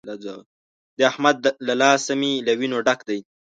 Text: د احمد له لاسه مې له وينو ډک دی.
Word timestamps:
د 0.97 0.99
احمد 1.11 1.37
له 1.67 1.73
لاسه 1.81 2.11
مې 2.19 2.31
له 2.47 2.51
وينو 2.59 2.77
ډک 2.87 2.99
دی. 3.09 3.19